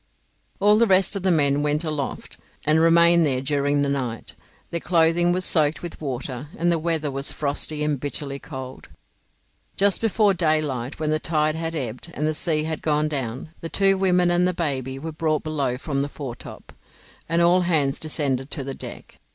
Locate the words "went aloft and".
1.61-2.79